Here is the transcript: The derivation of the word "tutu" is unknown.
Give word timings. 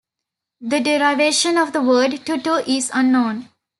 The 0.61 0.79
derivation 0.79 1.57
of 1.59 1.73
the 1.73 1.81
word 1.83 2.25
"tutu" 2.25 2.53
is 2.65 2.89
unknown. 2.91 3.49